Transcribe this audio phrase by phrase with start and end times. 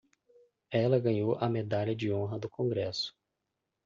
[0.71, 3.15] Ela ganhou a Medalha de Honra do Congresso!